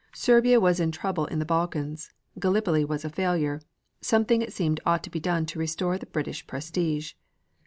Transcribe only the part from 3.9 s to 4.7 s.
something it